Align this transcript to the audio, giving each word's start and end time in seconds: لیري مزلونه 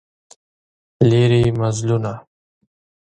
لیري 1.09 1.43
مزلونه 1.59 2.13